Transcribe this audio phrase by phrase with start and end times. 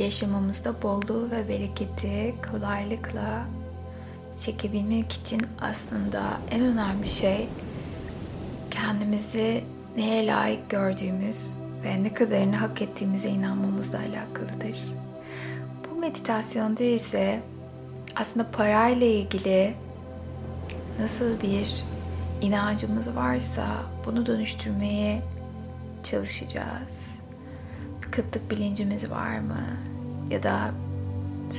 [0.00, 3.46] yaşamımızda bolluğu ve bereketi kolaylıkla
[4.40, 7.48] çekebilmek için aslında en önemli şey
[8.70, 9.64] kendimizi
[9.96, 14.78] neye layık gördüğümüz ve ne kadarını hak ettiğimize inanmamızla alakalıdır.
[15.90, 17.40] Bu meditasyonda ise
[18.16, 19.74] aslında parayla ilgili
[21.00, 21.84] nasıl bir
[22.40, 23.66] inancımız varsa
[24.06, 25.22] bunu dönüştürmeye
[26.02, 27.10] çalışacağız.
[28.10, 29.89] Kıtlık bilincimiz var mı?
[30.30, 30.70] Ya da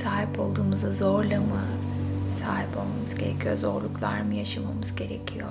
[0.04, 1.64] sahip olduğumuza zorla mı
[2.40, 3.56] sahip olmamız gerekiyor?
[3.56, 5.48] Zorluklar mı yaşamamız gerekiyor?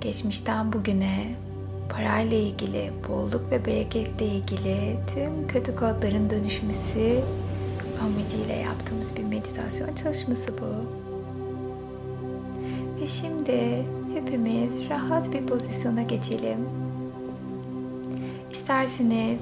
[0.00, 1.34] Geçmişten bugüne
[1.88, 7.20] parayla ilgili, bolluk ve bereketle ilgili tüm kötü kodların dönüşmesi
[8.02, 10.98] amacıyla yaptığımız bir meditasyon çalışması bu.
[13.00, 16.58] Ve şimdi hepimiz rahat bir pozisyona geçelim.
[18.52, 19.40] İsterseniz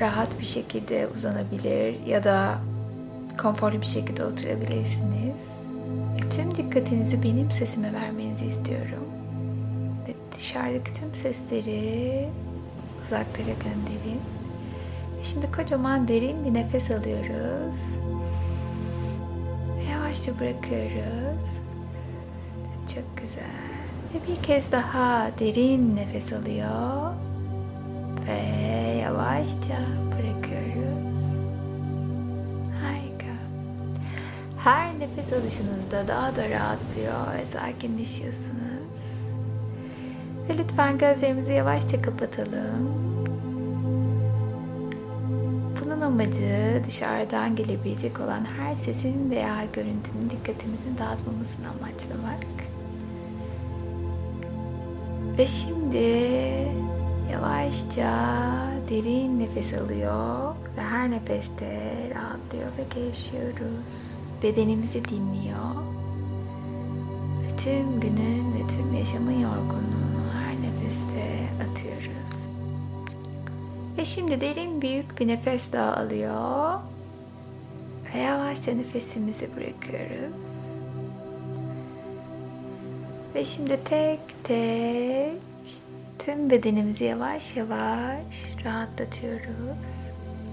[0.00, 2.58] rahat bir şekilde uzanabilir ya da
[3.42, 5.36] konforlu bir şekilde oturabilirsiniz.
[6.36, 9.04] Tüm dikkatinizi benim sesime vermenizi istiyorum.
[10.08, 12.28] Ve dışarıdaki tüm sesleri
[13.02, 14.20] uzaklara gönderin.
[15.22, 17.98] Şimdi kocaman derin bir nefes alıyoruz.
[19.90, 21.48] Yavaşça bırakıyoruz.
[22.94, 23.58] Çok güzel.
[24.14, 27.12] Ve bir kez daha derin nefes alıyor.
[28.28, 31.14] Ve yavaşça bırakıyoruz.
[32.82, 33.34] Harika.
[34.58, 39.00] Her nefes alışınızda daha da rahatlıyor ve sakinleşiyorsunuz.
[40.48, 43.08] Ve lütfen gözlerimizi yavaşça kapatalım.
[45.84, 52.46] Bunun amacı dışarıdan gelebilecek olan her sesin veya görüntünün dikkatimizin dağıtmamasını amaçlamak.
[55.38, 56.08] Ve şimdi
[57.32, 58.10] yavaşça
[58.90, 63.88] derin nefes alıyor ve her nefeste rahatlıyor ve gevşiyoruz.
[64.42, 65.74] Bedenimizi dinliyor.
[67.42, 72.48] Ve tüm günün ve tüm yaşamın yorgunluğunu her nefeste atıyoruz.
[73.98, 76.80] Ve şimdi derin büyük bir nefes daha alıyor.
[78.14, 80.44] Ve yavaşça nefesimizi bırakıyoruz.
[83.34, 85.47] Ve şimdi tek tek
[86.18, 88.24] tüm bedenimizi yavaş yavaş
[88.64, 89.86] rahatlatıyoruz.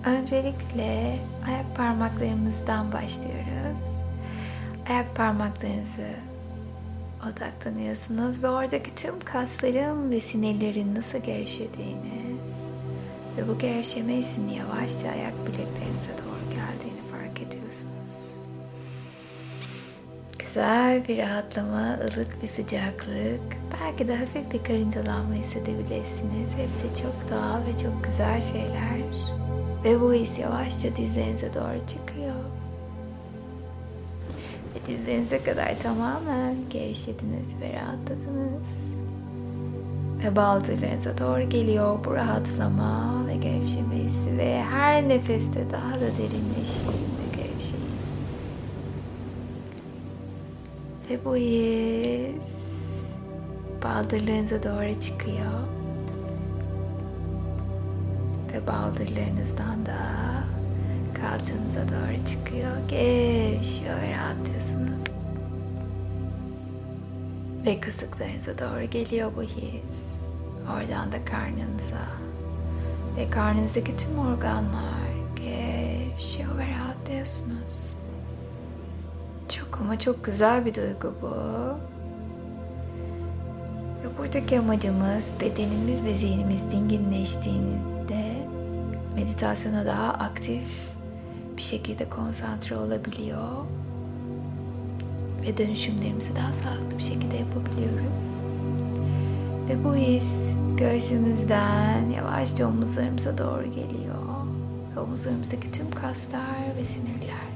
[0.05, 3.81] Öncelikle ayak parmaklarımızdan başlıyoruz.
[4.89, 6.09] Ayak parmaklarınızı
[7.23, 12.35] odaklanıyorsunuz ve oradaki tüm kasların ve sinirlerin nasıl gevşediğini
[13.37, 17.94] ve bu gevşeme hissini yavaşça ayak bileklerinize doğru geldiğini fark ediyorsunuz.
[20.55, 26.51] Güzel bir rahatlama, ılık bir sıcaklık, belki de hafif bir karıncalanma hissedebilirsiniz.
[26.57, 28.99] Hepsi çok doğal ve çok güzel şeyler.
[29.83, 32.35] Ve bu his yavaşça dizlerinize doğru çıkıyor.
[34.75, 38.67] Ve dizlerinize kadar tamamen gevşediniz ve rahatladınız.
[40.23, 44.37] Ve baldırlarınıza doğru geliyor bu rahatlama ve gevşeme hissi.
[44.37, 47.95] Ve her nefeste daha da derinleşin ve gevşeyin.
[51.09, 52.55] Ve bu his
[53.83, 55.67] baldırlarınıza doğru çıkıyor.
[58.53, 59.97] Ve baldırlarınızdan da
[61.13, 62.77] kalçanıza doğru çıkıyor.
[62.89, 65.03] Gevşiyor ve rahatlıyorsunuz.
[67.65, 69.99] Ve kasıklarınıza doğru geliyor bu his.
[70.73, 72.05] Oradan da karnınıza.
[73.17, 77.94] Ve karnınızdaki tüm organlar gevşiyor ve rahatlıyorsunuz.
[79.81, 81.31] Ama çok güzel bir duygu bu.
[84.03, 88.31] Ve buradaki amacımız bedenimiz ve zihnimiz dinginleştiğinde
[89.15, 90.95] meditasyona daha aktif
[91.57, 93.65] bir şekilde konsantre olabiliyor.
[95.41, 98.23] Ve dönüşümlerimizi daha sağlıklı bir şekilde yapabiliyoruz.
[99.69, 100.27] Ve bu his
[100.77, 104.15] göğsümüzden yavaşça omuzlarımıza doğru geliyor.
[104.95, 107.54] Ve omuzlarımızdaki tüm kaslar ve sinirler.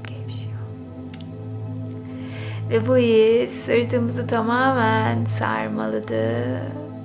[2.70, 6.56] Ve bu his sırtımızı tamamen sarmaladı.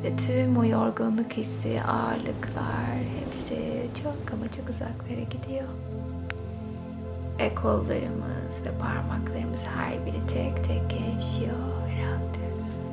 [0.04, 5.68] Ve tüm o yorgunluk hissi, ağırlıklar hepsi çok ama çok uzaklara gidiyor.
[7.40, 11.58] Ve kollarımız ve parmaklarımız her biri tek tek gevşiyor
[11.88, 12.90] ve rahatlıyoruz.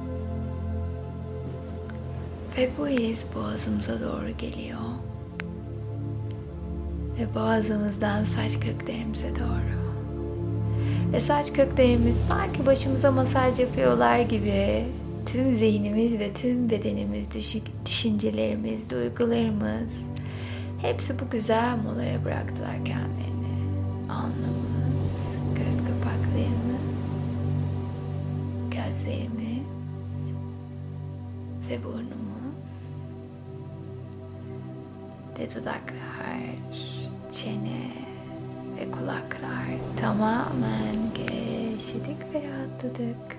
[2.58, 4.78] Ve bu his boğazımıza doğru geliyor.
[7.18, 9.81] Ve boğazımızdan saç köklerimize doğru.
[11.12, 14.84] Ve saç köklerimiz sanki başımıza masaj yapıyorlar gibi
[15.26, 17.26] tüm zihnimiz ve tüm bedenimiz,
[17.86, 20.12] düşüncelerimiz, duygularımız
[20.82, 23.72] Hepsi bu güzel molaya bıraktılar kendilerini.
[24.10, 25.12] Alnımız,
[25.54, 26.98] göz kapaklarımız,
[28.70, 29.66] gözlerimiz
[31.70, 32.72] ve burnumuz
[35.38, 36.40] ve dudaklar,
[37.32, 38.01] çene
[38.82, 39.66] ve kulaklar
[40.00, 43.36] tamamen gevşedik ve rahatladık.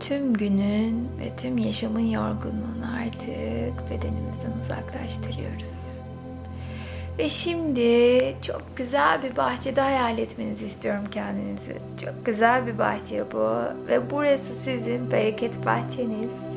[0.00, 5.74] Tüm günün ve tüm yaşamın yorgunluğunu artık bedenimizden uzaklaştırıyoruz.
[7.18, 11.78] Ve şimdi çok güzel bir bahçede hayal etmenizi istiyorum kendinizi.
[12.04, 13.48] Çok güzel bir bahçe bu
[13.88, 16.49] ve burası sizin bereket bahçeniz.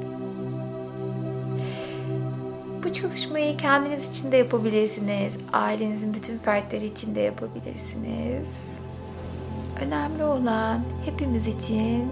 [2.94, 5.38] Çalışmayı kendiniz için de yapabilirsiniz.
[5.54, 8.80] Ailenizin bütün fertleri için de yapabilirsiniz.
[9.86, 12.06] Önemli olan hepimiz için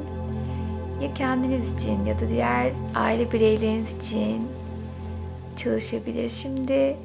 [1.02, 4.48] ya kendiniz için ya da diğer aile bireyleriniz için
[5.56, 6.30] çalışabilir.
[6.30, 6.98] Şimdi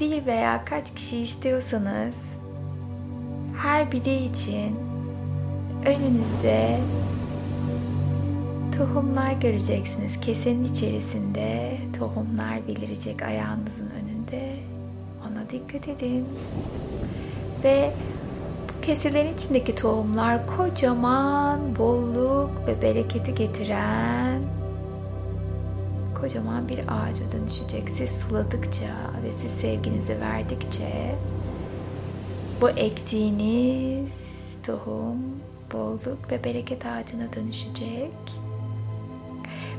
[0.00, 2.16] bir veya kaç kişi istiyorsanız
[3.62, 4.76] her biri için
[5.86, 6.78] önünüzde
[8.78, 10.20] tohumlar göreceksiniz.
[10.20, 14.56] Kesenin içerisinde tohumlar belirecek ayağınızın önünde.
[15.20, 16.24] Ona dikkat edin.
[17.64, 17.90] Ve
[18.68, 24.42] bu keselerin içindeki tohumlar kocaman bolluk ve bereketi getiren
[26.20, 27.88] kocaman bir ağaca dönüşecek.
[27.96, 31.14] Siz suladıkça ve siz sevginizi verdikçe
[32.60, 34.12] bu ektiğiniz
[34.66, 35.18] tohum
[35.72, 38.43] bolluk ve bereket ağacına dönüşecek.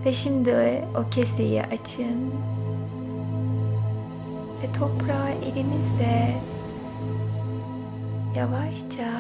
[0.06, 2.32] Ve şimdi o keseyi açın
[4.64, 6.36] ve toprağı elinizle
[8.36, 9.12] yavaşça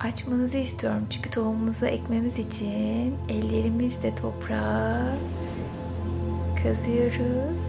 [0.00, 1.06] açmanızı istiyorum.
[1.10, 5.14] Çünkü tohumumuzu ekmemiz için ellerimizle toprağı
[6.62, 7.60] kazıyoruz.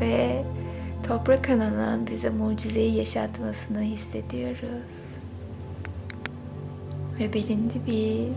[0.00, 0.44] Ve
[1.08, 5.19] toprak ananın bize mucizeyi yaşatmasını hissediyoruz.
[7.20, 8.28] Ve belindi bir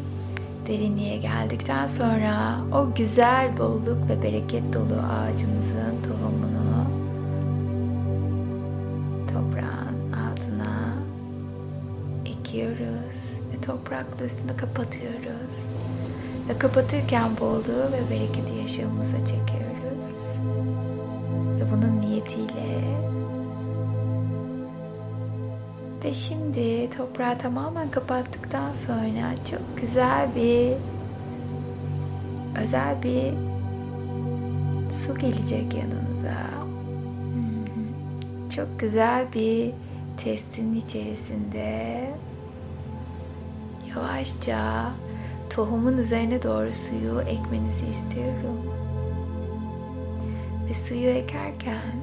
[0.68, 6.86] derinliğe geldikten sonra o güzel bolluk ve bereket dolu ağacımızın tohumunu
[9.28, 10.94] toprağın altına
[12.26, 15.70] ekiyoruz ve toprakla üstünü kapatıyoruz.
[16.50, 20.08] Ve kapatırken bolluğu ve bereketi yaşamımıza çekiyoruz.
[21.60, 23.13] Ve bunun niyetiyle
[26.04, 30.74] ve şimdi toprağı tamamen kapattıktan sonra çok güzel bir
[32.64, 33.34] özel bir
[34.92, 36.44] su gelecek yanınıza.
[38.56, 39.72] Çok güzel bir
[40.18, 42.10] testin içerisinde
[43.90, 44.92] yavaşça
[45.50, 48.74] tohumun üzerine doğru suyu ekmenizi istiyorum.
[50.70, 51.96] Ve suyu ekerken,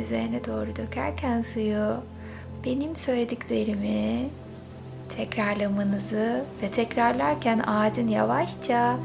[0.00, 1.96] üzerine doğru dökerken suyu
[2.66, 4.28] benim söylediklerimi
[5.16, 8.96] tekrarlamanızı ve tekrarlarken ağacın yavaşça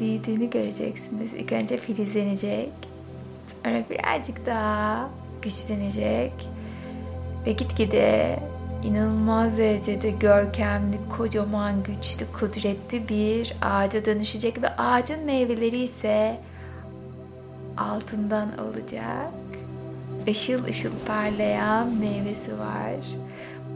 [0.00, 1.32] büyüdüğünü göreceksiniz.
[1.38, 2.70] İlk önce filizlenecek,
[3.64, 5.10] sonra birazcık daha
[5.42, 6.32] güçlenecek
[7.46, 8.38] ve gitgide
[8.84, 16.40] inanılmaz derecede görkemli, kocaman, güçlü, kudretli bir ağaca dönüşecek ve ağacın meyveleri ise
[17.76, 19.45] altından olacak.
[20.26, 22.94] Işıl ışıl parlayan meyvesi var.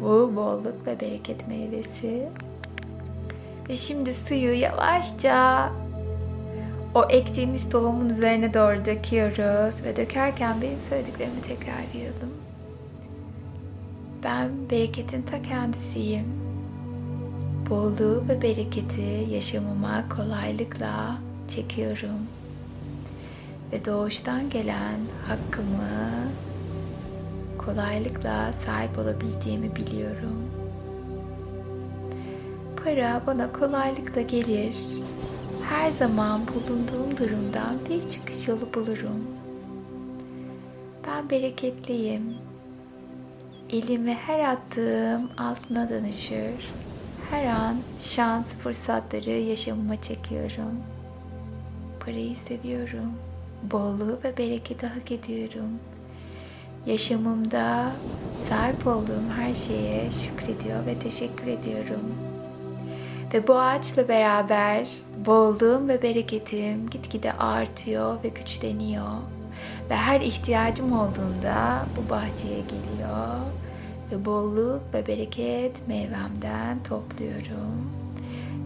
[0.00, 2.28] Bu bolluk ve bereket meyvesi.
[3.68, 5.70] Ve şimdi suyu yavaşça
[6.94, 12.30] o ektiğimiz tohumun üzerine doğru döküyoruz ve dökerken benim söylediklerimi tekrarlayalım.
[14.24, 16.26] Ben bereketin ta kendisiyim.
[17.70, 22.39] Bolluğu ve bereketi yaşamıma kolaylıkla çekiyorum.
[23.72, 26.10] Ve doğuştan gelen hakkımı
[27.58, 30.50] kolaylıkla sahip olabileceğimi biliyorum.
[32.84, 34.76] Para bana kolaylıkla gelir.
[35.68, 39.24] Her zaman bulunduğum durumdan bir çıkış yolu bulurum.
[41.06, 42.34] Ben bereketliyim
[43.72, 46.64] elimi her attığım altına dönüşür.
[47.30, 50.80] Her an şans fırsatları yaşamıma çekiyorum.
[52.00, 53.29] Parayı seviyorum.
[53.62, 55.70] Bolluğu ve bereketi hak ediyorum.
[56.86, 57.92] Yaşamımda
[58.48, 62.14] sahip olduğum her şeye şükrediyor ve teşekkür ediyorum.
[63.34, 64.88] Ve bu ağaçla beraber
[65.26, 69.16] bolluğum ve bereketim gitgide artıyor ve güçleniyor.
[69.90, 73.36] Ve her ihtiyacım olduğunda bu bahçeye geliyor
[74.12, 77.90] ve bolluk ve bereket meyvemden topluyorum.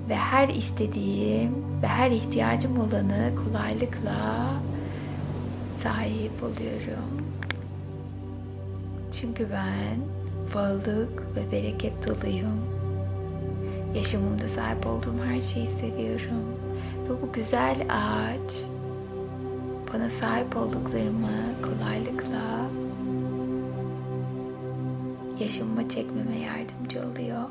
[0.08, 4.46] ve her istediğim ve her ihtiyacım olanı kolaylıkla
[5.84, 7.26] sahip oluyorum.
[9.20, 9.98] Çünkü ben
[10.54, 12.60] bolluk ve bereket doluyum.
[13.94, 16.44] Yaşamımda sahip olduğum her şeyi seviyorum.
[17.04, 18.62] Ve bu güzel ağaç
[19.94, 21.28] bana sahip olduklarımı
[21.62, 22.68] kolaylıkla
[25.40, 27.48] yaşamıma çekmeme yardımcı oluyor.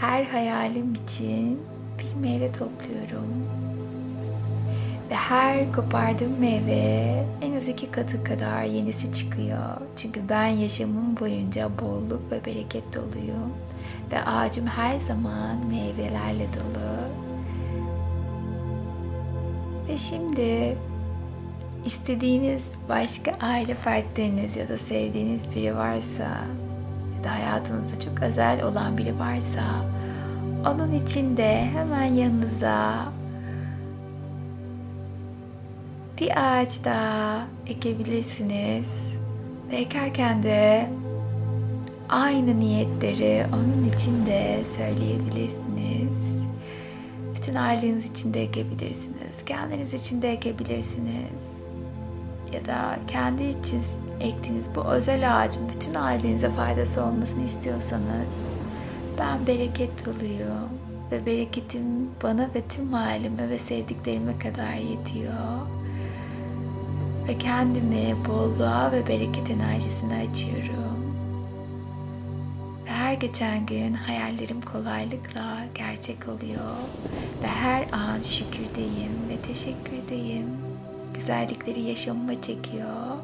[0.00, 1.60] Her hayalim için
[1.98, 3.65] bir meyve topluyorum.
[5.10, 9.76] Ve her kopardığım meyve en az iki katı kadar yenisi çıkıyor.
[9.96, 13.52] Çünkü ben yaşamım boyunca bolluk ve bereket doluyum.
[14.12, 16.96] Ve ağacım her zaman meyvelerle dolu.
[19.88, 20.76] Ve şimdi
[21.84, 26.44] istediğiniz başka aile fertleriniz ya da sevdiğiniz biri varsa
[27.16, 29.62] ya da hayatınızda çok özel olan biri varsa
[30.66, 33.06] onun için de hemen yanınıza
[36.20, 38.88] bir ağaç daha ekebilirsiniz.
[39.70, 40.90] Ve ekerken de
[42.08, 46.10] aynı niyetleri onun için de söyleyebilirsiniz.
[47.36, 49.44] Bütün aileniz için de ekebilirsiniz.
[49.46, 51.32] Kendiniz için de ekebilirsiniz.
[52.52, 53.82] Ya da kendi için
[54.20, 58.34] ektiğiniz bu özel ağacın bütün ailenize faydası olmasını istiyorsanız
[59.18, 60.70] ben bereket doluyum
[61.12, 65.75] ve bereketim bana ve tüm aileme ve sevdiklerime kadar yetiyor.
[67.28, 71.16] Ve kendimi bolluğa ve bereket enerjisine açıyorum.
[72.86, 76.76] Ve her geçen gün hayallerim kolaylıkla gerçek oluyor.
[77.42, 80.46] Ve her an şükürdeyim ve teşekkürdeyim.
[81.14, 83.16] Güzellikleri yaşamıma çekiyor.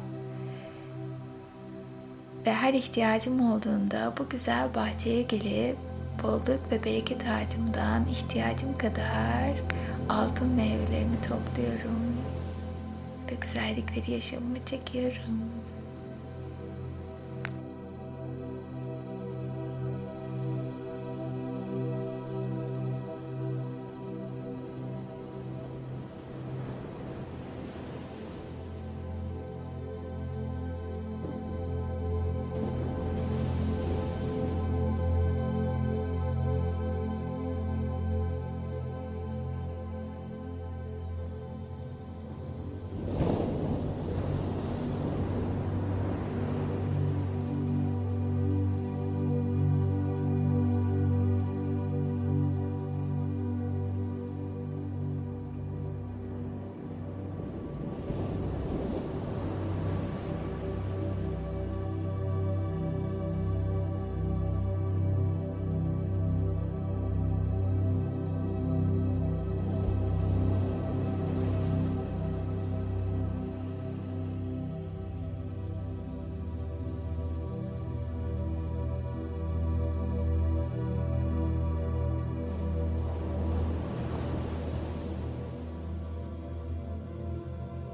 [2.45, 5.77] Ve her ihtiyacım olduğunda bu güzel bahçeye gelip
[6.23, 9.51] bolluk ve bereket ağacımdan ihtiyacım kadar
[10.09, 12.02] altın meyvelerimi topluyorum
[13.41, 15.41] güzellikleri yaşamıma çekiyorum.